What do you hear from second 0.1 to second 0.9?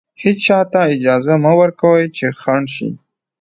هېچا ته